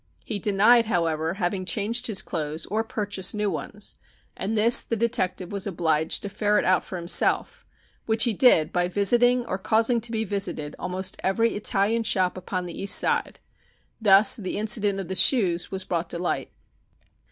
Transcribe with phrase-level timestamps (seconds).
[0.25, 3.99] He denied, however, having changed his clothes or purchased new ones,
[4.35, 7.67] and this the detective was obliged to ferret out for himself,
[8.07, 12.65] which he did by visiting or causing to be visited almost every Italian shop upon
[12.65, 13.37] the East Side.
[14.01, 16.51] Thus the incident of the shoes was brought to light.